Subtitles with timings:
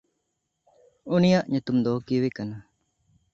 [1.15, 2.57] ᱩᱱᱤᱭᱟᱜ ᱧᱩᱛᱩᱢ ᱫᱚ ᱠᱤᱣᱮ ᱠᱟᱱᱟ᱾